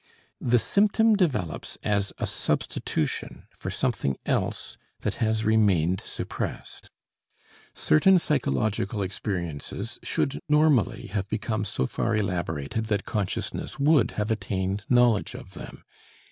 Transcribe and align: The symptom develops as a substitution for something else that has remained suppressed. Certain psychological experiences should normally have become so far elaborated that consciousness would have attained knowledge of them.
The 0.39 0.57
symptom 0.57 1.15
develops 1.15 1.77
as 1.83 2.11
a 2.17 2.25
substitution 2.25 3.45
for 3.51 3.69
something 3.69 4.17
else 4.25 4.75
that 5.01 5.13
has 5.21 5.45
remained 5.45 6.01
suppressed. 6.01 6.89
Certain 7.75 8.17
psychological 8.17 9.03
experiences 9.03 9.99
should 10.01 10.39
normally 10.49 11.05
have 11.13 11.29
become 11.29 11.65
so 11.65 11.85
far 11.85 12.15
elaborated 12.15 12.85
that 12.87 13.05
consciousness 13.05 13.77
would 13.77 14.13
have 14.17 14.31
attained 14.31 14.85
knowledge 14.89 15.35
of 15.35 15.53
them. 15.53 15.83